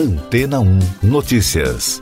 Antena 0.00 0.60
1 0.60 0.78
Notícias. 1.02 2.00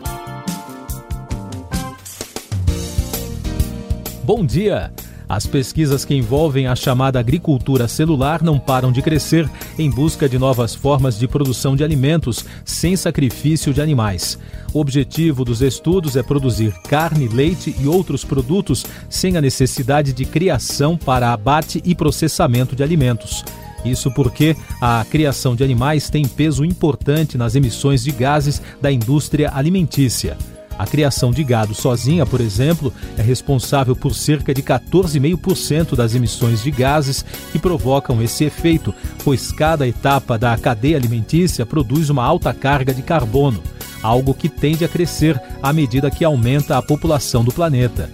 Bom 4.22 4.46
dia! 4.46 4.92
As 5.28 5.46
pesquisas 5.46 6.04
que 6.04 6.14
envolvem 6.14 6.68
a 6.68 6.76
chamada 6.76 7.18
agricultura 7.18 7.88
celular 7.88 8.40
não 8.40 8.56
param 8.56 8.92
de 8.92 9.02
crescer 9.02 9.50
em 9.76 9.90
busca 9.90 10.28
de 10.28 10.38
novas 10.38 10.76
formas 10.76 11.18
de 11.18 11.26
produção 11.26 11.74
de 11.74 11.82
alimentos 11.82 12.44
sem 12.64 12.94
sacrifício 12.94 13.74
de 13.74 13.82
animais. 13.82 14.38
O 14.72 14.78
objetivo 14.78 15.44
dos 15.44 15.60
estudos 15.60 16.14
é 16.14 16.22
produzir 16.22 16.72
carne, 16.88 17.26
leite 17.26 17.74
e 17.80 17.88
outros 17.88 18.24
produtos 18.24 18.86
sem 19.08 19.36
a 19.36 19.40
necessidade 19.40 20.12
de 20.12 20.24
criação 20.24 20.96
para 20.96 21.32
abate 21.32 21.82
e 21.84 21.96
processamento 21.96 22.76
de 22.76 22.84
alimentos. 22.84 23.44
Isso 23.84 24.10
porque 24.10 24.56
a 24.80 25.04
criação 25.08 25.54
de 25.54 25.64
animais 25.64 26.10
tem 26.10 26.26
peso 26.26 26.64
importante 26.64 27.38
nas 27.38 27.54
emissões 27.54 28.02
de 28.02 28.10
gases 28.10 28.60
da 28.80 28.90
indústria 28.90 29.50
alimentícia. 29.54 30.36
A 30.78 30.86
criação 30.86 31.32
de 31.32 31.42
gado 31.42 31.74
sozinha, 31.74 32.24
por 32.24 32.40
exemplo, 32.40 32.92
é 33.16 33.22
responsável 33.22 33.96
por 33.96 34.14
cerca 34.14 34.54
de 34.54 34.62
14,5% 34.62 35.96
das 35.96 36.14
emissões 36.14 36.62
de 36.62 36.70
gases 36.70 37.24
que 37.50 37.58
provocam 37.58 38.22
esse 38.22 38.44
efeito, 38.44 38.94
pois 39.24 39.50
cada 39.50 39.88
etapa 39.88 40.38
da 40.38 40.56
cadeia 40.56 40.96
alimentícia 40.96 41.66
produz 41.66 42.10
uma 42.10 42.24
alta 42.24 42.54
carga 42.54 42.94
de 42.94 43.02
carbono, 43.02 43.60
algo 44.00 44.32
que 44.32 44.48
tende 44.48 44.84
a 44.84 44.88
crescer 44.88 45.40
à 45.60 45.72
medida 45.72 46.12
que 46.12 46.24
aumenta 46.24 46.78
a 46.78 46.82
população 46.82 47.42
do 47.42 47.50
planeta. 47.50 48.08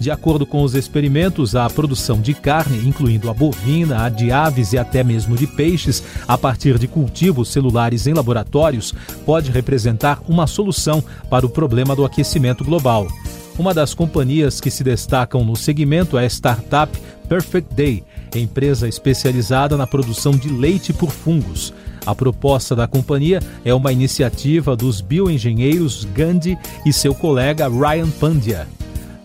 De 0.00 0.12
acordo 0.12 0.46
com 0.46 0.62
os 0.62 0.74
experimentos, 0.74 1.56
a 1.56 1.68
produção 1.68 2.20
de 2.20 2.32
carne, 2.32 2.86
incluindo 2.86 3.28
a 3.28 3.34
bovina, 3.34 4.04
a 4.04 4.08
de 4.08 4.30
aves 4.30 4.72
e 4.72 4.78
até 4.78 5.02
mesmo 5.02 5.36
de 5.36 5.46
peixes, 5.46 6.02
a 6.26 6.38
partir 6.38 6.78
de 6.78 6.86
cultivos 6.86 7.48
celulares 7.48 8.06
em 8.06 8.14
laboratórios, 8.14 8.94
pode 9.26 9.50
representar 9.50 10.22
uma 10.28 10.46
solução 10.46 11.02
para 11.28 11.44
o 11.44 11.50
problema 11.50 11.96
do 11.96 12.04
aquecimento 12.04 12.64
global. 12.64 13.08
Uma 13.58 13.74
das 13.74 13.92
companhias 13.92 14.60
que 14.60 14.70
se 14.70 14.84
destacam 14.84 15.44
no 15.44 15.56
segmento 15.56 16.16
é 16.16 16.24
a 16.24 16.28
startup 16.28 16.96
Perfect 17.28 17.74
Day, 17.74 18.04
empresa 18.36 18.88
especializada 18.88 19.76
na 19.76 19.86
produção 19.86 20.30
de 20.30 20.48
leite 20.48 20.92
por 20.92 21.10
fungos. 21.10 21.74
A 22.06 22.14
proposta 22.14 22.76
da 22.76 22.86
companhia 22.86 23.40
é 23.64 23.74
uma 23.74 23.92
iniciativa 23.92 24.76
dos 24.76 25.00
bioengenheiros 25.00 26.04
Gandhi 26.04 26.56
e 26.86 26.92
seu 26.92 27.12
colega 27.14 27.68
Ryan 27.68 28.08
Pandya. 28.10 28.77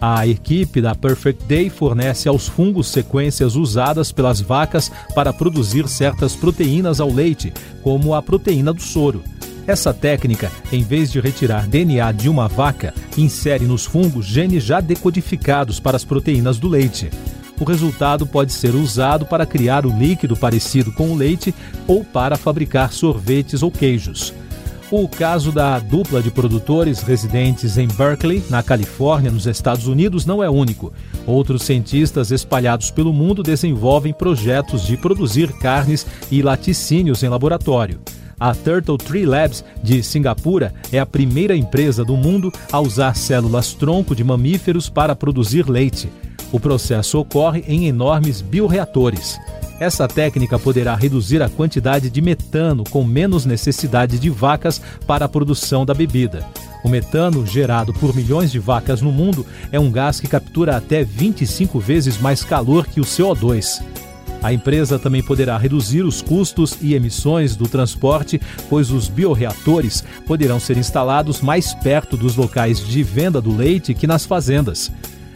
A 0.05 0.27
equipe 0.27 0.81
da 0.81 0.93
Perfect 0.93 1.45
Day 1.45 1.69
fornece 1.69 2.27
aos 2.27 2.45
fungos 2.45 2.89
sequências 2.89 3.55
usadas 3.55 4.11
pelas 4.11 4.41
vacas 4.41 4.91
para 5.15 5.31
produzir 5.31 5.87
certas 5.87 6.35
proteínas 6.35 6.99
ao 6.99 7.09
leite, 7.09 7.53
como 7.81 8.13
a 8.13 8.21
proteína 8.21 8.73
do 8.73 8.81
soro. 8.81 9.23
Essa 9.65 9.93
técnica, 9.93 10.51
em 10.73 10.83
vez 10.83 11.09
de 11.09 11.21
retirar 11.21 11.69
DNA 11.69 12.11
de 12.11 12.27
uma 12.27 12.49
vaca, 12.49 12.93
insere 13.17 13.63
nos 13.63 13.85
fungos 13.85 14.25
genes 14.25 14.65
já 14.65 14.81
decodificados 14.81 15.79
para 15.79 15.95
as 15.95 16.03
proteínas 16.03 16.59
do 16.59 16.67
leite. 16.67 17.09
O 17.57 17.63
resultado 17.63 18.27
pode 18.27 18.51
ser 18.51 18.75
usado 18.75 19.25
para 19.25 19.45
criar 19.45 19.85
o 19.85 19.97
líquido 19.97 20.35
parecido 20.35 20.91
com 20.91 21.13
o 21.13 21.15
leite 21.15 21.55
ou 21.87 22.03
para 22.03 22.35
fabricar 22.35 22.91
sorvetes 22.91 23.63
ou 23.63 23.71
queijos. 23.71 24.33
O 24.95 25.07
caso 25.07 25.51
da 25.51 25.79
dupla 25.79 26.21
de 26.21 26.29
produtores 26.29 27.01
residentes 27.01 27.79
em 27.79 27.87
Berkeley, 27.87 28.43
na 28.47 28.61
Califórnia, 28.61 29.31
nos 29.31 29.47
Estados 29.47 29.87
Unidos, 29.87 30.23
não 30.23 30.43
é 30.43 30.47
único. 30.47 30.93
Outros 31.25 31.63
cientistas 31.63 32.29
espalhados 32.29 32.91
pelo 32.91 33.11
mundo 33.11 33.41
desenvolvem 33.41 34.13
projetos 34.13 34.85
de 34.85 34.95
produzir 34.95 35.51
carnes 35.53 36.05
e 36.29 36.43
laticínios 36.43 37.23
em 37.23 37.27
laboratório. 37.27 37.99
A 38.39 38.53
Turtle 38.53 38.99
Tree 38.99 39.25
Labs 39.25 39.65
de 39.81 40.03
Singapura 40.03 40.71
é 40.91 40.99
a 40.99 41.07
primeira 41.07 41.55
empresa 41.55 42.05
do 42.05 42.15
mundo 42.15 42.53
a 42.71 42.79
usar 42.79 43.15
células 43.15 43.73
tronco 43.73 44.15
de 44.15 44.23
mamíferos 44.23 44.89
para 44.89 45.15
produzir 45.15 45.67
leite. 45.67 46.07
O 46.51 46.59
processo 46.59 47.17
ocorre 47.17 47.63
em 47.67 47.87
enormes 47.87 48.41
bioreatores. 48.41 49.39
Essa 49.83 50.07
técnica 50.07 50.57
poderá 50.57 50.95
reduzir 50.95 51.41
a 51.41 51.49
quantidade 51.49 52.09
de 52.09 52.21
metano 52.21 52.85
com 52.85 53.03
menos 53.03 53.45
necessidade 53.45 54.17
de 54.17 54.29
vacas 54.29 54.81
para 55.05 55.25
a 55.25 55.27
produção 55.27 55.85
da 55.85 55.93
bebida. 55.93 56.47
O 56.85 56.87
metano, 56.87 57.45
gerado 57.45 57.93
por 57.93 58.15
milhões 58.15 58.49
de 58.49 58.59
vacas 58.59 59.01
no 59.01 59.11
mundo, 59.11 59.45
é 59.73 59.77
um 59.77 59.91
gás 59.91 60.21
que 60.21 60.27
captura 60.27 60.77
até 60.77 61.03
25 61.03 61.81
vezes 61.81 62.17
mais 62.17 62.45
calor 62.45 62.87
que 62.87 63.01
o 63.01 63.03
CO2. 63.03 63.83
A 64.41 64.53
empresa 64.53 64.97
também 64.97 65.21
poderá 65.21 65.57
reduzir 65.57 66.03
os 66.03 66.21
custos 66.21 66.77
e 66.81 66.95
emissões 66.95 67.57
do 67.57 67.67
transporte, 67.67 68.39
pois 68.69 68.89
os 68.89 69.09
bioreatores 69.09 70.01
poderão 70.25 70.61
ser 70.61 70.77
instalados 70.77 71.41
mais 71.41 71.73
perto 71.73 72.15
dos 72.15 72.37
locais 72.37 72.79
de 72.79 73.03
venda 73.03 73.41
do 73.41 73.53
leite 73.53 73.93
que 73.93 74.07
nas 74.07 74.25
fazendas. 74.25 74.89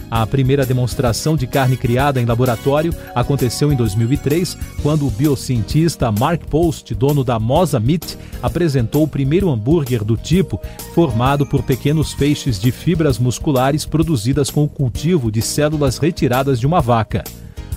A 0.10 0.26
primeira 0.26 0.66
demonstração 0.66 1.36
de 1.36 1.46
carne 1.46 1.76
criada 1.76 2.22
em 2.22 2.26
laboratório 2.26 2.94
aconteceu 3.14 3.72
em 3.72 3.76
2003, 3.76 4.58
quando 4.82 5.06
o 5.06 5.12
biocientista 5.12 6.12
Mark 6.12 6.46
Post, 6.46 6.96
dono 6.96 7.24
da 7.24 7.40
Mosa 7.40 7.80
Meat, 7.80 8.18
apresentou 8.42 9.04
o 9.04 9.08
primeiro 9.08 9.50
hambúrguer 9.50 10.04
do 10.04 10.16
tipo, 10.16 10.62
formado 10.94 11.46
por 11.46 11.64
pequenos 11.64 12.14
feixes 12.14 12.60
de 12.60 12.72
fibras 12.72 13.20
musculares 13.20 13.86
produzidas 13.86 14.50
com 14.50 14.64
o 14.64 14.70
cultivo 14.70 15.32
de 15.32 15.42
células 15.42 15.98
retiradas 15.98 16.60
de 16.60 16.66
uma 16.66 16.80
vaca. 16.80 17.24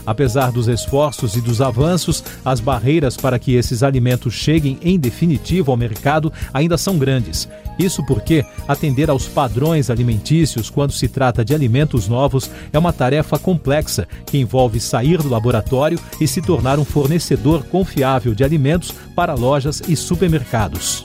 Apesar 0.07 0.51
dos 0.51 0.69
esforços 0.69 1.37
e 1.37 1.41
dos 1.41 1.61
avanços, 1.61 2.23
as 2.45 2.61
barreiras 2.61 3.17
para 3.17 3.39
que 3.39 3.55
esses 3.55 3.83
alimentos 3.83 4.35
cheguem 4.35 4.79
em 4.83 4.99
definitivo 4.99 5.71
ao 5.71 5.77
mercado 5.77 6.33
ainda 6.53 6.77
são 6.77 6.99
grandes. 6.99 7.49
Isso 7.79 8.05
porque 8.05 8.45
atender 8.69 9.09
aos 9.09 9.27
padrões 9.27 9.89
alimentícios 9.89 10.69
quando 10.69 10.93
se 10.93 11.09
trata 11.09 11.45
de 11.45 11.55
alimentos 11.55 12.09
novos 12.09 12.51
é 12.73 12.79
uma 12.79 12.93
tarefa 12.93 13.39
complexa 13.39 14.07
que 14.27 14.39
envolve 14.39 14.79
sair 14.79 15.23
do 15.23 15.29
laboratório 15.29 15.99
e 16.21 16.29
se 16.29 16.43
tornar 16.43 16.79
um 16.79 16.85
fornecedor 16.85 17.65
confiável 17.65 18.35
de 18.35 18.45
alimentos 18.45 18.93
para 19.15 19.35
lojas 19.35 19.83
e 19.89 19.97
supermercados. 19.97 21.05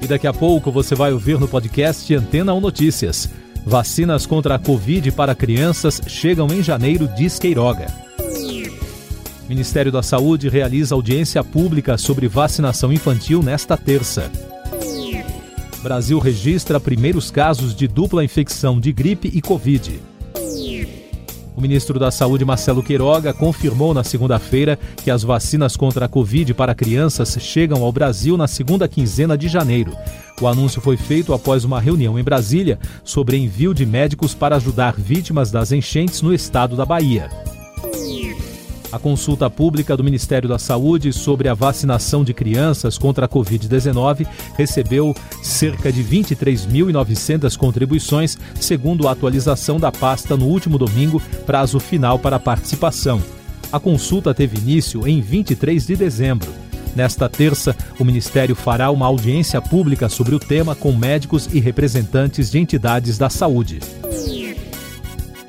E 0.00 0.06
daqui 0.08 0.26
a 0.26 0.32
pouco 0.32 0.72
você 0.72 0.96
vai 0.96 1.12
ouvir 1.12 1.38
no 1.38 1.46
podcast 1.46 2.12
Antena 2.12 2.52
1 2.52 2.60
Notícias. 2.60 3.30
Vacinas 3.64 4.26
contra 4.26 4.56
a 4.56 4.58
Covid 4.58 5.12
para 5.12 5.34
crianças 5.34 6.00
chegam 6.06 6.48
em 6.48 6.62
janeiro, 6.62 7.08
diz 7.16 7.38
Queiroga. 7.38 7.86
Ministério 9.48 9.92
da 9.92 10.02
Saúde 10.02 10.48
realiza 10.48 10.94
audiência 10.94 11.42
pública 11.44 11.96
sobre 11.96 12.26
vacinação 12.26 12.92
infantil 12.92 13.42
nesta 13.42 13.76
terça. 13.76 14.30
Brasil 15.82 16.18
registra 16.18 16.78
primeiros 16.78 17.30
casos 17.30 17.74
de 17.74 17.88
dupla 17.88 18.24
infecção 18.24 18.78
de 18.78 18.92
gripe 18.92 19.30
e 19.32 19.40
Covid. 19.40 20.11
O 21.56 21.60
ministro 21.60 21.98
da 21.98 22.10
Saúde, 22.10 22.44
Marcelo 22.44 22.82
Queiroga, 22.82 23.32
confirmou 23.32 23.92
na 23.92 24.02
segunda-feira 24.02 24.78
que 24.96 25.10
as 25.10 25.22
vacinas 25.22 25.76
contra 25.76 26.06
a 26.06 26.08
Covid 26.08 26.54
para 26.54 26.74
crianças 26.74 27.36
chegam 27.40 27.82
ao 27.82 27.92
Brasil 27.92 28.36
na 28.36 28.48
segunda 28.48 28.88
quinzena 28.88 29.36
de 29.36 29.48
janeiro. 29.48 29.92
O 30.40 30.46
anúncio 30.46 30.80
foi 30.80 30.96
feito 30.96 31.32
após 31.34 31.64
uma 31.64 31.80
reunião 31.80 32.18
em 32.18 32.22
Brasília 32.22 32.78
sobre 33.04 33.36
envio 33.36 33.74
de 33.74 33.84
médicos 33.84 34.34
para 34.34 34.56
ajudar 34.56 34.94
vítimas 34.96 35.50
das 35.50 35.72
enchentes 35.72 36.22
no 36.22 36.32
estado 36.32 36.74
da 36.74 36.86
Bahia. 36.86 37.28
A 38.92 38.98
consulta 38.98 39.48
pública 39.48 39.96
do 39.96 40.04
Ministério 40.04 40.46
da 40.46 40.58
Saúde 40.58 41.14
sobre 41.14 41.48
a 41.48 41.54
vacinação 41.54 42.22
de 42.22 42.34
crianças 42.34 42.98
contra 42.98 43.24
a 43.24 43.28
Covid-19 43.28 44.26
recebeu 44.54 45.14
cerca 45.42 45.90
de 45.90 46.04
23.900 46.04 47.56
contribuições, 47.56 48.36
segundo 48.60 49.08
a 49.08 49.12
atualização 49.12 49.80
da 49.80 49.90
pasta 49.90 50.36
no 50.36 50.46
último 50.46 50.76
domingo, 50.76 51.22
prazo 51.46 51.80
final 51.80 52.18
para 52.18 52.36
a 52.36 52.40
participação. 52.40 53.22
A 53.72 53.80
consulta 53.80 54.34
teve 54.34 54.58
início 54.58 55.08
em 55.08 55.22
23 55.22 55.86
de 55.86 55.96
dezembro. 55.96 56.52
Nesta 56.94 57.30
terça, 57.30 57.74
o 57.98 58.04
Ministério 58.04 58.54
fará 58.54 58.90
uma 58.90 59.06
audiência 59.06 59.62
pública 59.62 60.10
sobre 60.10 60.34
o 60.34 60.38
tema 60.38 60.74
com 60.74 60.92
médicos 60.92 61.48
e 61.50 61.58
representantes 61.58 62.50
de 62.50 62.58
entidades 62.58 63.16
da 63.16 63.30
saúde. 63.30 63.80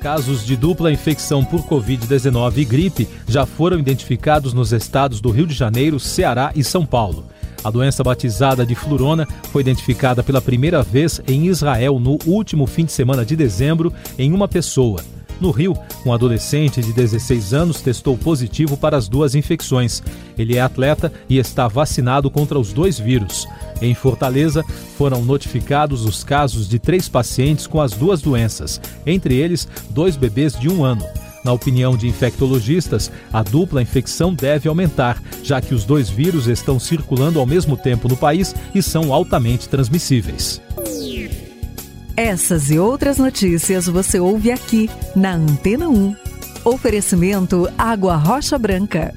Casos 0.04 0.44
de 0.44 0.54
dupla 0.54 0.92
infecção 0.92 1.42
por 1.42 1.62
Covid-19 1.62 2.58
e 2.58 2.64
gripe 2.66 3.08
já 3.26 3.46
foram 3.46 3.78
identificados 3.78 4.52
nos 4.52 4.70
estados 4.70 5.18
do 5.18 5.30
Rio 5.30 5.46
de 5.46 5.54
Janeiro, 5.54 5.98
Ceará 5.98 6.52
e 6.54 6.62
São 6.62 6.84
Paulo. 6.84 7.24
A 7.64 7.70
doença 7.70 8.04
batizada 8.04 8.66
de 8.66 8.74
flurona 8.74 9.26
foi 9.50 9.62
identificada 9.62 10.22
pela 10.22 10.42
primeira 10.42 10.82
vez 10.82 11.22
em 11.26 11.46
Israel 11.46 11.98
no 11.98 12.18
último 12.26 12.66
fim 12.66 12.84
de 12.84 12.92
semana 12.92 13.24
de 13.24 13.34
dezembro 13.34 13.90
em 14.18 14.30
uma 14.34 14.46
pessoa. 14.46 15.00
No 15.40 15.50
Rio, 15.50 15.76
um 16.06 16.12
adolescente 16.12 16.80
de 16.80 16.92
16 16.92 17.52
anos 17.52 17.80
testou 17.80 18.16
positivo 18.16 18.76
para 18.76 18.96
as 18.96 19.08
duas 19.08 19.34
infecções. 19.34 20.02
Ele 20.38 20.56
é 20.56 20.60
atleta 20.60 21.12
e 21.28 21.38
está 21.38 21.68
vacinado 21.68 22.30
contra 22.30 22.58
os 22.58 22.72
dois 22.72 22.98
vírus. 22.98 23.46
Em 23.82 23.94
Fortaleza, 23.94 24.64
foram 24.96 25.22
notificados 25.24 26.04
os 26.04 26.22
casos 26.22 26.68
de 26.68 26.78
três 26.78 27.08
pacientes 27.08 27.66
com 27.66 27.80
as 27.80 27.92
duas 27.92 28.22
doenças, 28.22 28.80
entre 29.04 29.34
eles 29.34 29.68
dois 29.90 30.16
bebês 30.16 30.58
de 30.58 30.68
um 30.68 30.84
ano. 30.84 31.04
Na 31.44 31.52
opinião 31.52 31.94
de 31.94 32.08
infectologistas, 32.08 33.12
a 33.30 33.42
dupla 33.42 33.82
infecção 33.82 34.32
deve 34.32 34.66
aumentar, 34.66 35.22
já 35.42 35.60
que 35.60 35.74
os 35.74 35.84
dois 35.84 36.08
vírus 36.08 36.46
estão 36.46 36.80
circulando 36.80 37.38
ao 37.38 37.44
mesmo 37.44 37.76
tempo 37.76 38.08
no 38.08 38.16
país 38.16 38.54
e 38.74 38.82
são 38.82 39.12
altamente 39.12 39.68
transmissíveis. 39.68 40.62
Essas 42.16 42.70
e 42.70 42.78
outras 42.78 43.18
notícias 43.18 43.88
você 43.88 44.20
ouve 44.20 44.52
aqui 44.52 44.88
na 45.16 45.34
Antena 45.34 45.88
1. 45.88 46.14
Oferecimento 46.64 47.68
Água 47.76 48.14
Rocha 48.14 48.56
Branca. 48.56 49.12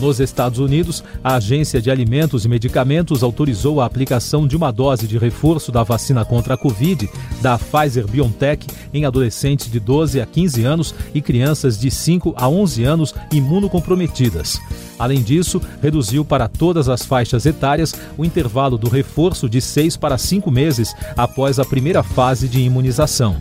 Nos 0.00 0.20
Estados 0.20 0.60
Unidos, 0.60 1.02
a 1.22 1.34
Agência 1.34 1.82
de 1.82 1.90
Alimentos 1.90 2.44
e 2.44 2.48
Medicamentos 2.48 3.22
autorizou 3.22 3.80
a 3.80 3.86
aplicação 3.86 4.46
de 4.46 4.56
uma 4.56 4.70
dose 4.70 5.08
de 5.08 5.18
reforço 5.18 5.72
da 5.72 5.82
vacina 5.82 6.24
contra 6.24 6.54
a 6.54 6.56
Covid 6.56 7.10
da 7.42 7.58
Pfizer 7.58 8.06
BioNTech 8.06 8.66
em 8.94 9.04
adolescentes 9.04 9.70
de 9.70 9.80
12 9.80 10.20
a 10.20 10.26
15 10.26 10.64
anos 10.64 10.94
e 11.12 11.20
crianças 11.20 11.78
de 11.78 11.90
5 11.90 12.34
a 12.36 12.48
11 12.48 12.84
anos 12.84 13.14
imunocomprometidas. 13.32 14.60
Além 14.98 15.22
disso, 15.22 15.60
reduziu 15.82 16.24
para 16.24 16.48
todas 16.48 16.88
as 16.88 17.04
faixas 17.04 17.44
etárias 17.44 17.94
o 18.16 18.24
intervalo 18.24 18.78
do 18.78 18.88
reforço 18.88 19.48
de 19.48 19.60
6 19.60 19.96
para 19.96 20.16
5 20.16 20.50
meses 20.50 20.94
após 21.16 21.58
a 21.58 21.64
primeira 21.64 22.02
fase 22.02 22.46
de 22.48 22.60
imunização. 22.60 23.36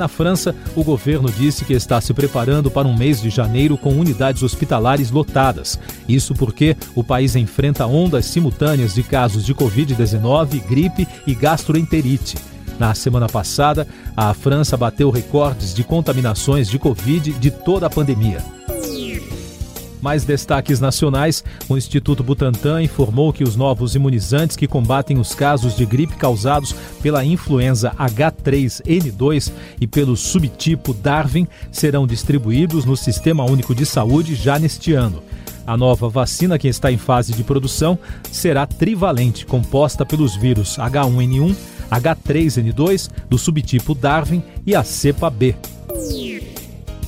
Na 0.00 0.08
França, 0.08 0.54
o 0.74 0.82
governo 0.82 1.30
disse 1.30 1.62
que 1.62 1.74
está 1.74 2.00
se 2.00 2.14
preparando 2.14 2.70
para 2.70 2.88
um 2.88 2.96
mês 2.96 3.20
de 3.20 3.28
janeiro 3.28 3.76
com 3.76 3.90
unidades 3.90 4.42
hospitalares 4.42 5.10
lotadas. 5.10 5.78
Isso 6.08 6.34
porque 6.34 6.74
o 6.94 7.04
país 7.04 7.36
enfrenta 7.36 7.86
ondas 7.86 8.24
simultâneas 8.24 8.94
de 8.94 9.02
casos 9.02 9.44
de 9.44 9.54
Covid-19, 9.54 10.66
gripe 10.66 11.06
e 11.26 11.34
gastroenterite. 11.34 12.38
Na 12.78 12.94
semana 12.94 13.28
passada, 13.28 13.86
a 14.16 14.32
França 14.32 14.74
bateu 14.74 15.10
recordes 15.10 15.74
de 15.74 15.84
contaminações 15.84 16.70
de 16.70 16.78
Covid 16.78 17.34
de 17.34 17.50
toda 17.50 17.86
a 17.86 17.90
pandemia. 17.90 18.42
Mais 20.02 20.24
destaques 20.24 20.80
nacionais: 20.80 21.44
o 21.68 21.76
Instituto 21.76 22.22
Butantan 22.22 22.82
informou 22.82 23.32
que 23.32 23.44
os 23.44 23.56
novos 23.56 23.94
imunizantes 23.94 24.56
que 24.56 24.66
combatem 24.66 25.18
os 25.18 25.34
casos 25.34 25.76
de 25.76 25.84
gripe 25.84 26.16
causados 26.16 26.74
pela 27.02 27.24
influenza 27.24 27.92
H3N2 27.98 29.52
e 29.80 29.86
pelo 29.86 30.16
subtipo 30.16 30.94
Darwin 30.94 31.46
serão 31.70 32.06
distribuídos 32.06 32.84
no 32.84 32.96
Sistema 32.96 33.44
Único 33.44 33.74
de 33.74 33.84
Saúde 33.84 34.34
já 34.34 34.58
neste 34.58 34.92
ano. 34.92 35.22
A 35.66 35.76
nova 35.76 36.08
vacina, 36.08 36.58
que 36.58 36.66
está 36.66 36.90
em 36.90 36.96
fase 36.96 37.32
de 37.32 37.44
produção, 37.44 37.98
será 38.32 38.66
trivalente, 38.66 39.46
composta 39.46 40.04
pelos 40.04 40.34
vírus 40.34 40.76
H1N1, 40.76 41.54
H3N2, 41.90 43.10
do 43.28 43.38
subtipo 43.38 43.94
Darwin 43.94 44.42
e 44.66 44.74
a 44.74 44.82
cepa 44.82 45.30
B. 45.30 45.54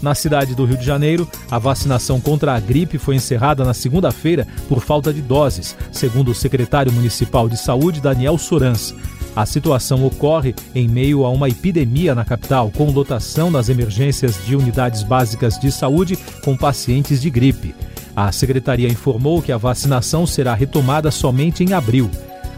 Na 0.02 0.16
cidade 0.16 0.56
do 0.56 0.64
Rio 0.64 0.76
de 0.76 0.84
Janeiro, 0.84 1.28
a 1.48 1.60
vacinação 1.60 2.20
contra 2.20 2.54
a 2.54 2.60
gripe 2.60 2.98
foi 2.98 3.14
encerrada 3.14 3.64
na 3.64 3.72
segunda-feira 3.72 4.48
por 4.68 4.80
falta 4.80 5.12
de 5.12 5.22
doses, 5.22 5.76
segundo 5.92 6.32
o 6.32 6.34
secretário 6.34 6.92
municipal 6.92 7.48
de 7.48 7.56
saúde, 7.56 8.00
Daniel 8.00 8.36
Sorans. 8.36 8.92
A 9.34 9.46
situação 9.46 10.04
ocorre 10.04 10.56
em 10.74 10.88
meio 10.88 11.24
a 11.24 11.30
uma 11.30 11.48
epidemia 11.48 12.16
na 12.16 12.24
capital, 12.24 12.70
com 12.76 12.90
lotação 12.90 13.48
nas 13.48 13.68
emergências 13.68 14.44
de 14.44 14.56
unidades 14.56 15.04
básicas 15.04 15.56
de 15.56 15.70
saúde 15.70 16.18
com 16.44 16.56
pacientes 16.56 17.22
de 17.22 17.30
gripe. 17.30 17.72
A 18.14 18.32
secretaria 18.32 18.88
informou 18.88 19.40
que 19.40 19.52
a 19.52 19.56
vacinação 19.56 20.26
será 20.26 20.52
retomada 20.52 21.12
somente 21.12 21.62
em 21.62 21.72
abril. 21.74 22.10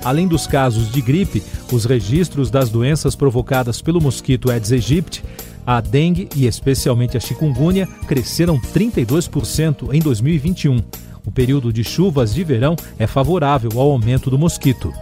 Além 0.02 0.26
dos 0.26 0.46
casos 0.46 0.90
de 0.90 1.00
gripe, 1.00 1.42
os 1.70 1.84
registros 1.84 2.50
das 2.50 2.68
doenças 2.70 3.14
provocadas 3.14 3.80
pelo 3.80 4.00
mosquito 4.00 4.50
Aedes 4.50 4.72
aegypti 4.72 5.22
a 5.66 5.80
dengue 5.80 6.28
e 6.36 6.46
especialmente 6.46 7.16
a 7.16 7.20
chikungunya 7.20 7.86
cresceram 8.06 8.60
32% 8.60 9.92
em 9.92 10.00
2021. 10.00 10.80
O 11.26 11.30
período 11.30 11.72
de 11.72 11.82
chuvas 11.82 12.34
de 12.34 12.44
verão 12.44 12.76
é 12.98 13.06
favorável 13.06 13.70
ao 13.76 13.90
aumento 13.90 14.30
do 14.30 14.38
mosquito. 14.38 14.92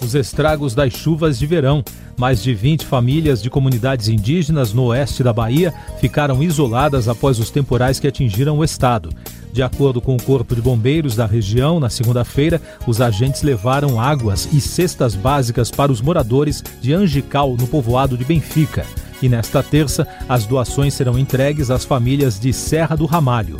Os 0.00 0.14
estragos 0.14 0.74
das 0.74 0.92
chuvas 0.92 1.38
de 1.38 1.46
verão. 1.46 1.82
Mais 2.16 2.42
de 2.42 2.52
20 2.52 2.84
famílias 2.84 3.40
de 3.40 3.48
comunidades 3.48 4.08
indígenas 4.08 4.72
no 4.72 4.86
oeste 4.86 5.22
da 5.22 5.32
Bahia 5.32 5.72
ficaram 6.00 6.42
isoladas 6.42 7.08
após 7.08 7.38
os 7.38 7.48
temporais 7.48 8.00
que 8.00 8.08
atingiram 8.08 8.58
o 8.58 8.64
estado. 8.64 9.10
De 9.52 9.62
acordo 9.62 10.00
com 10.00 10.16
o 10.16 10.22
Corpo 10.22 10.54
de 10.54 10.60
Bombeiros 10.60 11.14
da 11.14 11.26
região, 11.26 11.78
na 11.78 11.88
segunda-feira, 11.88 12.60
os 12.88 13.00
agentes 13.00 13.42
levaram 13.42 14.00
águas 14.00 14.48
e 14.52 14.60
cestas 14.60 15.14
básicas 15.14 15.70
para 15.70 15.92
os 15.92 16.00
moradores 16.00 16.62
de 16.80 16.92
Angical, 16.92 17.56
no 17.56 17.68
povoado 17.68 18.16
de 18.16 18.24
Benfica 18.24 18.84
e 19.22 19.28
nesta 19.28 19.62
terça 19.62 20.06
as 20.28 20.46
doações 20.46 20.94
serão 20.94 21.18
entregues 21.18 21.70
às 21.70 21.84
famílias 21.84 22.38
de 22.38 22.52
Serra 22.52 22.96
do 22.96 23.06
Ramalho. 23.06 23.56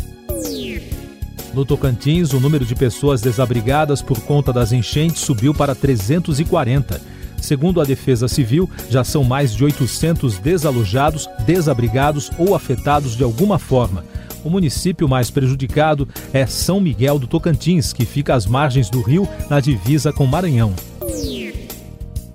No 1.55 1.65
Tocantins, 1.65 2.33
o 2.33 2.41
número 2.41 2.65
de 2.65 2.75
pessoas 2.75 3.21
desabrigadas 3.21 4.03
por 4.03 4.21
conta 4.21 4.53
das 4.53 4.71
enchentes 4.71 5.23
subiu 5.23 5.55
para 5.55 5.75
340. 5.75 7.01
Segundo 7.41 7.81
a 7.81 7.85
Defesa 7.85 8.29
Civil, 8.29 8.69
já 8.91 9.03
são 9.03 9.25
mais 9.25 9.55
de 9.55 9.65
800 9.65 10.39
desalojados, 10.39 11.29
desabrigados 11.47 12.31
ou 12.39 12.55
afetados 12.55 13.17
de 13.17 13.25
alguma 13.25 13.59
forma. 13.59 14.05
O 14.45 14.51
município 14.51 15.09
mais 15.09 15.31
prejudicado 15.31 16.09
é 16.33 16.47
São 16.47 16.81
Miguel 16.81 17.19
do 17.19 17.27
Tocantins, 17.27 17.93
que 17.93 18.05
fica 18.05 18.35
às 18.35 18.47
margens 18.47 18.89
do 18.89 19.01
rio, 19.01 19.29
na 19.51 19.61
divisa 19.61 20.13
com 20.13 20.27
Maranhão. 20.27 20.75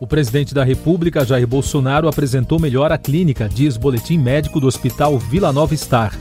O 0.03 0.05
presidente 0.05 0.53
da 0.53 0.65
República, 0.65 1.24
Jair 1.24 1.48
Bolsonaro, 1.48 2.10
apresentou 2.10 2.60
melhor 2.60 2.91
a 2.91 2.98
clínica, 2.98 3.48
diz 3.48 3.77
boletim 3.77 4.17
médico 4.17 4.60
do 4.60 4.67
Hospital 4.67 5.17
Vila 5.17 5.53
Nova 5.53 5.74
Star. 5.77 6.13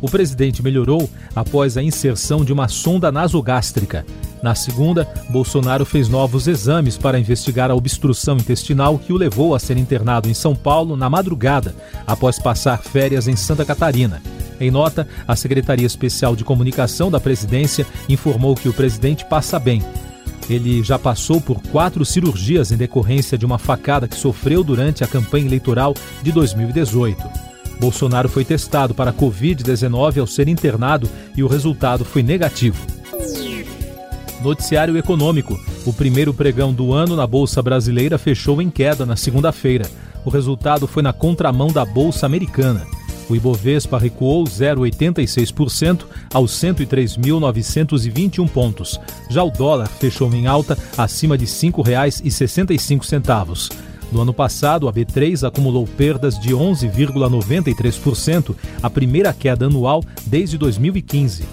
O 0.00 0.08
presidente 0.08 0.62
melhorou 0.62 1.06
após 1.34 1.76
a 1.76 1.82
inserção 1.82 2.42
de 2.42 2.50
uma 2.50 2.66
sonda 2.66 3.12
nasogástrica. 3.12 4.06
Na 4.42 4.54
segunda, 4.54 5.06
Bolsonaro 5.28 5.84
fez 5.84 6.08
novos 6.08 6.48
exames 6.48 6.96
para 6.96 7.18
investigar 7.18 7.70
a 7.70 7.74
obstrução 7.74 8.38
intestinal 8.38 8.98
que 8.98 9.12
o 9.12 9.18
levou 9.18 9.54
a 9.54 9.58
ser 9.58 9.76
internado 9.76 10.30
em 10.30 10.34
São 10.34 10.56
Paulo 10.56 10.96
na 10.96 11.10
madrugada, 11.10 11.74
após 12.06 12.38
passar 12.38 12.78
férias 12.78 13.28
em 13.28 13.36
Santa 13.36 13.66
Catarina. 13.66 14.22
Em 14.58 14.70
nota, 14.70 15.06
a 15.28 15.36
Secretaria 15.36 15.86
Especial 15.86 16.34
de 16.34 16.42
Comunicação 16.42 17.10
da 17.10 17.20
Presidência 17.20 17.86
informou 18.08 18.54
que 18.54 18.70
o 18.70 18.72
presidente 18.72 19.26
passa 19.26 19.58
bem 19.58 19.82
ele 20.48 20.82
já 20.82 20.98
passou 20.98 21.40
por 21.40 21.60
quatro 21.62 22.04
cirurgias 22.04 22.70
em 22.70 22.76
decorrência 22.76 23.36
de 23.36 23.44
uma 23.44 23.58
facada 23.58 24.06
que 24.06 24.16
sofreu 24.16 24.62
durante 24.62 25.02
a 25.02 25.06
campanha 25.06 25.46
eleitoral 25.46 25.94
de 26.22 26.32
2018. 26.32 27.22
Bolsonaro 27.78 28.28
foi 28.28 28.44
testado 28.44 28.94
para 28.94 29.12
Covid-19 29.12 30.18
ao 30.18 30.26
ser 30.26 30.48
internado 30.48 31.08
e 31.36 31.42
o 31.42 31.46
resultado 31.46 32.04
foi 32.04 32.22
negativo. 32.22 32.84
Noticiário 34.42 34.96
Econômico. 34.96 35.58
O 35.84 35.92
primeiro 35.92 36.32
pregão 36.32 36.72
do 36.72 36.92
ano 36.92 37.16
na 37.16 37.26
Bolsa 37.26 37.62
Brasileira 37.62 38.18
fechou 38.18 38.62
em 38.62 38.70
queda 38.70 39.04
na 39.04 39.16
segunda-feira. 39.16 39.88
O 40.24 40.30
resultado 40.30 40.86
foi 40.86 41.02
na 41.02 41.12
contramão 41.12 41.68
da 41.68 41.84
Bolsa 41.84 42.26
Americana. 42.26 42.86
O 43.28 43.34
Ibovespa 43.34 43.98
recuou 43.98 44.44
0,86% 44.44 46.04
aos 46.32 46.52
103.921 46.52 48.48
pontos. 48.48 49.00
Já 49.28 49.42
o 49.42 49.50
dólar 49.50 49.88
fechou 49.88 50.32
em 50.32 50.46
alta 50.46 50.78
acima 50.96 51.36
de 51.36 51.44
R$ 51.44 51.50
5,65. 51.50 53.74
No 54.12 54.22
ano 54.22 54.32
passado, 54.32 54.88
a 54.88 54.92
B3 54.92 55.44
acumulou 55.46 55.84
perdas 55.84 56.38
de 56.38 56.54
11,93%, 56.54 58.54
a 58.80 58.88
primeira 58.88 59.32
queda 59.32 59.66
anual 59.66 60.04
desde 60.24 60.56
2015. 60.56 61.44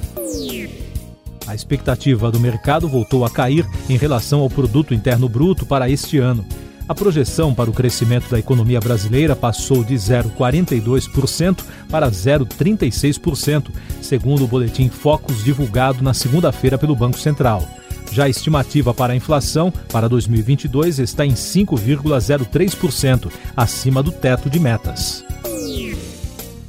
A 1.47 1.55
expectativa 1.55 2.31
do 2.31 2.39
mercado 2.39 2.87
voltou 2.87 3.25
a 3.25 3.29
cair 3.29 3.67
em 3.89 3.97
relação 3.97 4.39
ao 4.39 4.49
produto 4.49 4.93
interno 4.93 5.27
bruto 5.27 5.65
para 5.65 5.89
este 5.89 6.19
ano. 6.19 6.45
A 6.87 6.93
projeção 6.93 7.53
para 7.53 7.69
o 7.69 7.73
crescimento 7.73 8.29
da 8.29 8.37
economia 8.37 8.79
brasileira 8.79 9.35
passou 9.35 9.83
de 9.83 9.95
0,42% 9.95 11.63
para 11.89 12.11
0,36%, 12.11 13.69
segundo 14.01 14.43
o 14.43 14.47
boletim 14.47 14.89
Focus 14.89 15.43
divulgado 15.43 16.03
na 16.03 16.13
segunda-feira 16.13 16.77
pelo 16.77 16.95
Banco 16.95 17.17
Central. 17.17 17.65
Já 18.11 18.25
a 18.25 18.29
estimativa 18.29 18.93
para 18.93 19.13
a 19.13 19.15
inflação 19.15 19.71
para 19.91 20.09
2022 20.09 20.99
está 20.99 21.25
em 21.25 21.33
5,03%, 21.33 23.31
acima 23.55 24.03
do 24.03 24.11
teto 24.11 24.49
de 24.49 24.59
metas. 24.59 25.23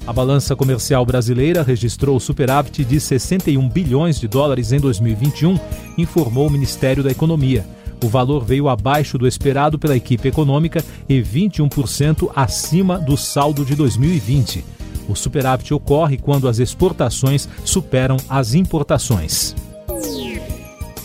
A 0.07 0.13
balança 0.13 0.55
comercial 0.55 1.05
brasileira 1.05 1.63
registrou 1.63 2.21
superávit 2.21 2.85
de 2.85 3.01
61 3.01 3.69
bilhões 3.69 4.21
de 4.21 4.29
dólares 4.29 4.71
em 4.71 4.79
2021, 4.79 5.59
informou 5.99 6.47
o 6.47 6.51
Ministério 6.51 7.03
da 7.03 7.11
Economia. 7.11 7.67
O 8.05 8.09
valor 8.09 8.45
veio 8.45 8.69
abaixo 8.69 9.17
do 9.17 9.27
esperado 9.27 9.79
pela 9.79 9.97
equipe 9.97 10.29
econômica 10.29 10.85
e 11.09 11.23
21% 11.23 12.31
acima 12.37 12.99
do 12.99 13.17
saldo 13.17 13.65
de 13.65 13.75
2020. 13.75 14.63
O 15.09 15.15
superávit 15.15 15.73
ocorre 15.73 16.19
quando 16.19 16.47
as 16.47 16.59
exportações 16.59 17.49
superam 17.65 18.19
as 18.29 18.53
importações 18.53 19.55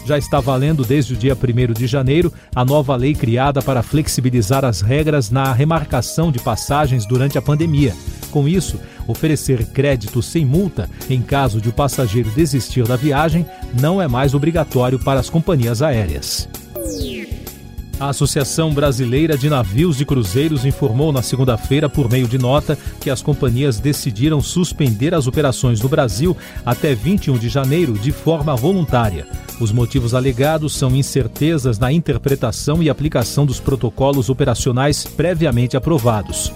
já 0.06 0.18
está 0.18 0.39
valendo 0.39 0.84
desde 0.84 1.13
o 1.13 1.15
dia 1.15 1.38
1 1.38 1.72
de 1.72 1.86
janeiro 1.86 2.34
a 2.56 2.65
nova 2.65 2.96
lei 2.96 3.13
criada 3.13 3.62
para 3.62 3.84
flexibilizar 3.84 4.65
as 4.65 4.82
regras 4.82 5.29
na 5.29 5.53
remarcação 5.53 6.32
de 6.32 6.39
passagens 6.39 7.06
durante 7.06 7.38
a 7.38 7.41
pandemia. 7.44 7.96
Com 8.32 8.48
isso, 8.48 8.79
oferecer 9.08 9.68
crédito 9.68 10.20
sem 10.24 10.44
multa 10.44 10.89
em 11.12 11.22
caso 11.22 11.62
de 11.62 11.70
o 11.70 11.74
passageiro 11.74 12.32
desistir 12.32 12.88
da 12.88 12.96
viagem 12.96 13.46
não 13.79 14.01
é 14.01 14.08
mais 14.08 14.34
obrigatório 14.34 14.98
para 14.98 15.20
as 15.20 15.29
companhias 15.29 15.84
aéreas. 15.84 16.50
A 18.00 18.10
Associação 18.10 18.74
Brasileira 18.74 19.38
de 19.38 19.50
Navios 19.50 20.00
e 20.00 20.06
Cruzeiros 20.06 20.63
informou 20.63 21.12
na 21.12 21.22
segunda-feira, 21.22 21.89
por 21.89 22.10
meio 22.10 22.29
de 22.29 22.38
nota, 22.38 22.77
que 23.01 23.10
as 23.10 23.22
companhias 23.22 23.77
decidiram 23.77 24.41
suspender 24.41 25.13
as 25.13 25.27
operações 25.27 25.82
no 25.82 25.89
Brasil 25.89 26.36
até 26.65 26.96
21 26.96 27.38
de 27.38 27.50
janeiro 27.50 27.94
de 27.94 28.13
forma 28.13 28.56
voluntária. 28.56 29.27
Os 29.60 29.74
motivos 29.74 30.13
alegados 30.13 30.77
são 30.77 30.96
incertezas 30.96 31.77
na 31.77 31.91
interpretação 31.91 32.82
e 32.82 32.89
aplicação 32.89 33.46
dos 33.46 33.60
protocolos 33.60 34.29
operacionais 34.29 35.03
previamente 35.03 35.75
aprovados. 35.75 36.53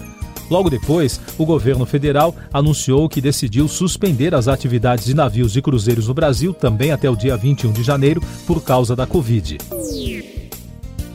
Logo 0.50 0.70
depois, 0.70 1.20
o 1.36 1.44
governo 1.44 1.84
federal 1.84 2.34
anunciou 2.54 3.06
que 3.06 3.20
decidiu 3.20 3.68
suspender 3.68 4.34
as 4.34 4.48
atividades 4.48 5.04
de 5.04 5.12
navios 5.12 5.54
e 5.56 5.62
cruzeiros 5.62 6.08
no 6.08 6.14
Brasil 6.14 6.54
também 6.54 6.90
até 6.90 7.10
o 7.10 7.16
dia 7.16 7.36
21 7.36 7.70
de 7.70 7.82
janeiro 7.82 8.22
por 8.46 8.62
causa 8.62 8.96
da 8.96 9.06
Covid. 9.06 9.58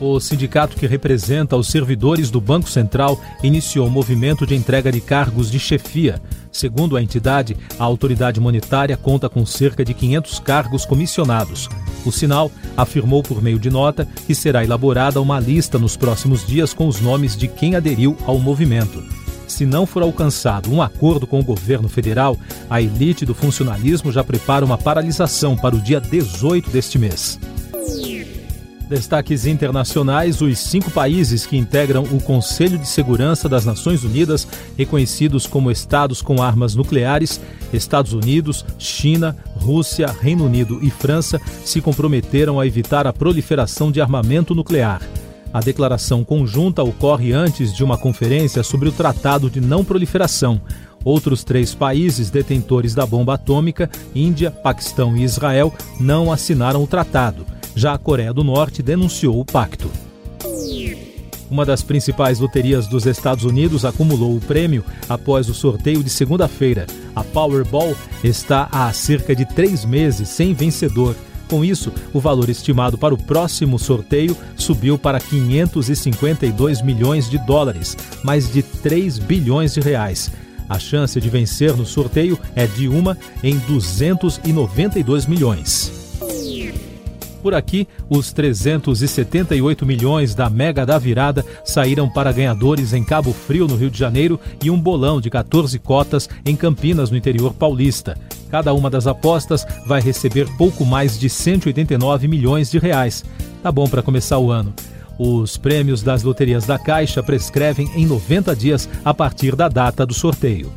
O 0.00 0.18
sindicato 0.18 0.78
que 0.78 0.86
representa 0.86 1.56
os 1.56 1.68
servidores 1.68 2.30
do 2.30 2.40
Banco 2.40 2.70
Central 2.70 3.20
iniciou 3.42 3.86
um 3.86 3.90
movimento 3.90 4.46
de 4.46 4.54
entrega 4.54 4.90
de 4.90 4.98
cargos 4.98 5.50
de 5.50 5.58
chefia. 5.58 6.18
Segundo 6.50 6.96
a 6.96 7.02
entidade, 7.02 7.54
a 7.78 7.84
autoridade 7.84 8.40
monetária 8.40 8.96
conta 8.96 9.28
com 9.28 9.44
cerca 9.44 9.84
de 9.84 9.92
500 9.92 10.38
cargos 10.38 10.86
comissionados. 10.86 11.68
O 12.06 12.10
sinal 12.10 12.50
afirmou 12.78 13.22
por 13.22 13.42
meio 13.42 13.58
de 13.58 13.68
nota 13.68 14.08
que 14.26 14.34
será 14.34 14.64
elaborada 14.64 15.20
uma 15.20 15.38
lista 15.38 15.78
nos 15.78 15.98
próximos 15.98 16.46
dias 16.46 16.72
com 16.72 16.88
os 16.88 16.98
nomes 16.98 17.36
de 17.36 17.46
quem 17.46 17.76
aderiu 17.76 18.16
ao 18.24 18.38
movimento. 18.38 19.04
Se 19.46 19.66
não 19.66 19.84
for 19.84 20.02
alcançado 20.02 20.72
um 20.72 20.80
acordo 20.80 21.26
com 21.26 21.40
o 21.40 21.44
governo 21.44 21.90
federal, 21.90 22.38
a 22.70 22.80
elite 22.80 23.26
do 23.26 23.34
funcionalismo 23.34 24.10
já 24.10 24.24
prepara 24.24 24.64
uma 24.64 24.78
paralisação 24.78 25.56
para 25.58 25.76
o 25.76 25.80
dia 25.80 26.00
18 26.00 26.70
deste 26.70 26.98
mês. 26.98 27.38
Destaques 28.90 29.46
internacionais: 29.46 30.42
os 30.42 30.58
cinco 30.58 30.90
países 30.90 31.46
que 31.46 31.56
integram 31.56 32.02
o 32.10 32.20
Conselho 32.20 32.76
de 32.76 32.88
Segurança 32.88 33.48
das 33.48 33.64
Nações 33.64 34.02
Unidas, 34.02 34.48
reconhecidos 34.76 35.46
como 35.46 35.70
estados 35.70 36.20
com 36.20 36.42
armas 36.42 36.74
nucleares, 36.74 37.40
Estados 37.72 38.12
Unidos, 38.12 38.64
China, 38.80 39.36
Rússia, 39.54 40.08
Reino 40.20 40.44
Unido 40.44 40.80
e 40.82 40.90
França, 40.90 41.40
se 41.64 41.80
comprometeram 41.80 42.58
a 42.58 42.66
evitar 42.66 43.06
a 43.06 43.12
proliferação 43.12 43.92
de 43.92 44.00
armamento 44.00 44.56
nuclear. 44.56 45.00
A 45.52 45.60
declaração 45.60 46.24
conjunta 46.24 46.82
ocorre 46.82 47.32
antes 47.32 47.72
de 47.72 47.84
uma 47.84 47.96
conferência 47.96 48.64
sobre 48.64 48.88
o 48.88 48.92
Tratado 48.92 49.48
de 49.48 49.60
Não 49.60 49.84
Proliferação. 49.84 50.60
Outros 51.04 51.44
três 51.44 51.76
países 51.76 52.28
detentores 52.28 52.92
da 52.92 53.06
bomba 53.06 53.34
atômica, 53.34 53.88
Índia, 54.12 54.50
Paquistão 54.50 55.16
e 55.16 55.22
Israel, 55.22 55.72
não 56.00 56.32
assinaram 56.32 56.82
o 56.82 56.88
tratado. 56.88 57.46
Já 57.74 57.94
a 57.94 57.98
Coreia 57.98 58.32
do 58.32 58.44
Norte 58.44 58.82
denunciou 58.82 59.40
o 59.40 59.44
pacto. 59.44 59.90
Uma 61.50 61.66
das 61.66 61.82
principais 61.82 62.38
loterias 62.38 62.86
dos 62.86 63.06
Estados 63.06 63.44
Unidos 63.44 63.84
acumulou 63.84 64.36
o 64.36 64.40
prêmio 64.40 64.84
após 65.08 65.48
o 65.48 65.54
sorteio 65.54 66.02
de 66.04 66.08
segunda-feira. 66.08 66.86
A 67.14 67.24
Powerball 67.24 67.96
está 68.22 68.68
há 68.70 68.92
cerca 68.92 69.34
de 69.34 69.44
três 69.44 69.84
meses 69.84 70.28
sem 70.28 70.54
vencedor. 70.54 71.16
Com 71.48 71.64
isso, 71.64 71.92
o 72.14 72.20
valor 72.20 72.48
estimado 72.48 72.96
para 72.96 73.12
o 73.12 73.18
próximo 73.18 73.76
sorteio 73.80 74.36
subiu 74.56 74.96
para 74.96 75.18
552 75.18 76.82
milhões 76.82 77.28
de 77.28 77.38
dólares, 77.38 77.96
mais 78.22 78.52
de 78.52 78.62
3 78.62 79.18
bilhões 79.18 79.74
de 79.74 79.80
reais. 79.80 80.30
A 80.68 80.78
chance 80.78 81.20
de 81.20 81.28
vencer 81.28 81.76
no 81.76 81.84
sorteio 81.84 82.38
é 82.54 82.64
de 82.64 82.86
uma 82.86 83.18
em 83.42 83.58
292 83.58 85.26
milhões. 85.26 85.99
Por 87.42 87.54
aqui, 87.54 87.88
os 88.08 88.32
378 88.32 89.86
milhões 89.86 90.34
da 90.34 90.50
Mega 90.50 90.84
da 90.84 90.98
Virada 90.98 91.44
saíram 91.64 92.08
para 92.08 92.32
ganhadores 92.32 92.92
em 92.92 93.02
Cabo 93.02 93.32
Frio, 93.32 93.66
no 93.66 93.76
Rio 93.76 93.90
de 93.90 93.98
Janeiro, 93.98 94.38
e 94.62 94.70
um 94.70 94.78
bolão 94.78 95.20
de 95.20 95.30
14 95.30 95.78
cotas 95.78 96.28
em 96.44 96.54
Campinas, 96.54 97.10
no 97.10 97.16
interior 97.16 97.54
paulista. 97.54 98.18
Cada 98.50 98.74
uma 98.74 98.90
das 98.90 99.06
apostas 99.06 99.66
vai 99.86 100.00
receber 100.00 100.46
pouco 100.58 100.84
mais 100.84 101.18
de 101.18 101.30
189 101.30 102.28
milhões 102.28 102.70
de 102.70 102.78
reais. 102.78 103.24
Tá 103.62 103.72
bom 103.72 103.88
para 103.88 104.02
começar 104.02 104.38
o 104.38 104.50
ano. 104.50 104.74
Os 105.18 105.56
prêmios 105.56 106.02
das 106.02 106.22
loterias 106.22 106.66
da 106.66 106.78
Caixa 106.78 107.22
prescrevem 107.22 107.90
em 107.94 108.06
90 108.06 108.56
dias 108.56 108.88
a 109.04 109.12
partir 109.12 109.54
da 109.54 109.68
data 109.68 110.04
do 110.04 110.14
sorteio. 110.14 110.72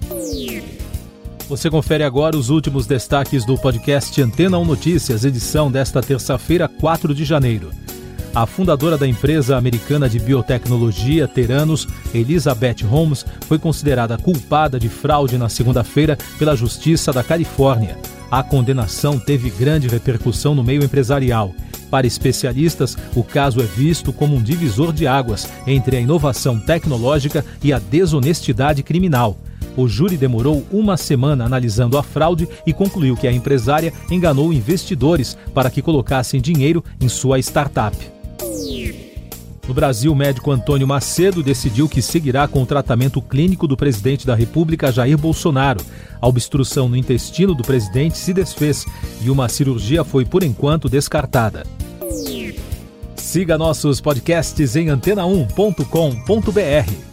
Você 1.54 1.70
confere 1.70 2.04
agora 2.04 2.36
os 2.36 2.50
últimos 2.50 2.88
destaques 2.88 3.46
do 3.46 3.56
podcast 3.56 4.20
Antena 4.20 4.58
1 4.58 4.66
Notícias, 4.66 5.24
edição 5.24 5.72
desta 5.72 6.02
terça-feira, 6.02 6.68
4 6.68 7.14
de 7.14 7.24
janeiro. 7.24 7.70
A 8.34 8.48
fundadora 8.48 8.98
da 8.98 9.08
empresa 9.08 9.56
americana 9.56 10.10
de 10.10 10.18
biotecnologia 10.18 11.28
Teranos, 11.28 11.88
Elizabeth 12.12 12.84
Holmes, 12.84 13.24
foi 13.42 13.60
considerada 13.60 14.18
culpada 14.18 14.80
de 14.80 14.90
fraude 14.90 15.38
na 15.38 15.48
segunda-feira 15.48 16.18
pela 16.40 16.56
Justiça 16.56 17.14
da 17.14 17.24
Califórnia. 17.24 18.00
A 18.32 18.42
condenação 18.42 19.20
teve 19.20 19.52
grande 19.52 19.88
repercussão 19.88 20.56
no 20.56 20.64
meio 20.64 20.84
empresarial. 20.84 21.54
Para 21.92 22.08
especialistas, 22.08 22.98
o 23.16 23.24
caso 23.24 23.62
é 23.62 23.66
visto 23.66 24.12
como 24.12 24.36
um 24.36 24.42
divisor 24.42 24.92
de 24.92 25.06
águas 25.06 25.48
entre 25.68 25.98
a 25.98 26.02
inovação 26.02 26.60
tecnológica 26.60 27.46
e 27.62 27.72
a 27.72 27.78
desonestidade 27.78 28.82
criminal. 28.82 29.38
O 29.76 29.88
júri 29.88 30.18
demorou 30.18 30.64
uma 30.72 30.98
semana 30.98 31.46
analisando 31.46 31.98
a 31.98 32.04
fraude 32.04 32.48
e 32.66 32.74
concluiu 32.74 33.16
que 33.16 33.28
a 33.28 33.32
empresária 33.32 33.94
enganou 34.10 34.54
investidores 34.54 35.38
para 35.54 35.70
que 35.70 35.82
colocassem 35.82 36.40
dinheiro 36.40 36.84
em 37.02 37.10
sua 37.10 37.40
startup. 37.40 37.96
No 39.68 39.74
Brasil, 39.74 40.12
o 40.12 40.16
médico 40.16 40.52
Antônio 40.52 40.86
Macedo 40.86 41.42
decidiu 41.42 41.88
que 41.88 42.02
seguirá 42.02 42.48
com 42.50 42.62
o 42.62 42.66
tratamento 42.66 43.22
clínico 43.22 43.66
do 43.66 43.78
presidente 43.78 44.28
da 44.28 44.36
República, 44.36 44.92
Jair 44.92 45.18
Bolsonaro. 45.18 45.80
A 46.22 46.28
obstrução 46.28 46.90
no 46.90 46.98
intestino 46.98 47.56
do 47.56 47.64
presidente 47.64 48.18
se 48.18 48.34
desfez 48.34 48.86
e 49.22 49.30
uma 49.30 49.48
cirurgia 49.48 50.04
foi, 50.04 50.26
por 50.26 50.44
enquanto, 50.44 50.90
descartada. 50.90 51.64
Siga 53.16 53.58
nossos 53.58 54.02
podcasts 54.02 54.76
em 54.76 54.88
antena1.com.br. 54.88 57.13